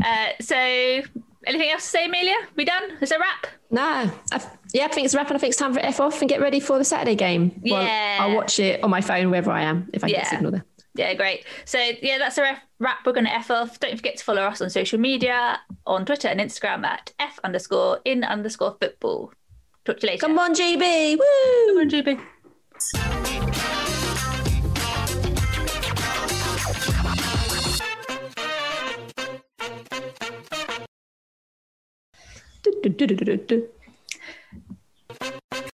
Uh, 0.04 0.42
so 0.42 1.02
anything 1.48 1.70
else 1.70 1.84
to 1.84 1.90
say, 1.90 2.06
Amelia? 2.06 2.36
We 2.56 2.66
done? 2.66 2.92
Is 3.02 3.12
it 3.12 3.18
a 3.18 3.20
wrap? 3.20 3.48
No. 3.72 4.12
I've, 4.32 4.46
yeah, 4.74 4.86
I 4.86 4.88
think 4.90 5.06
it's 5.06 5.14
a 5.14 5.18
wrap 5.18 5.28
and 5.28 5.38
I 5.38 5.40
think 5.40 5.52
it's 5.52 5.60
time 5.60 5.74
for 5.74 5.80
F 5.80 6.00
off 6.00 6.22
and 6.22 6.30
get 6.30 6.42
ready 6.42 6.60
for 6.60 6.78
the 6.78 6.84
Saturday 6.84 7.16
game. 7.16 7.60
Yeah. 7.64 8.20
Well, 8.20 8.30
I'll 8.30 8.36
watch 8.36 8.60
it 8.60 8.84
on 8.84 8.90
my 8.90 9.02
phone 9.02 9.30
wherever 9.30 9.52
I 9.52 9.64
am 9.64 9.90
if 9.94 10.04
I 10.04 10.08
yeah. 10.08 10.22
get 10.22 10.28
signal 10.28 10.52
there. 10.52 10.66
Yeah, 10.96 11.14
great. 11.14 11.46
So 11.66 11.78
yeah, 12.02 12.18
that's 12.18 12.38
a 12.38 12.58
wrap. 12.80 13.06
We're 13.06 13.14
going 13.14 13.26
to 13.26 13.34
F 13.34 13.52
off. 13.52 13.80
Don't 13.80 13.96
forget 13.96 14.18
to 14.18 14.24
follow 14.24 14.42
us 14.44 14.62
on 14.62 14.70
social 14.70 15.00
media, 15.00 15.60
on 15.86 16.06
Twitter 16.06 16.30
and 16.30 16.40
Instagram 16.40 16.86
at 16.86 17.12
F 17.20 17.40
underscore 17.44 18.00
in 18.06 18.24
underscore 18.24 18.78
football. 18.80 19.34
Talk 19.84 20.00
to 20.00 20.08
you 20.08 20.14
later. 20.14 20.26
Come 20.26 20.40
on, 20.40 20.56
GB. 20.56 21.18
Woo! 21.18 21.68
Come 21.68 21.78
on, 21.80 21.90
GB. 21.90 23.15
Du-du-du-du-du. 32.86 33.64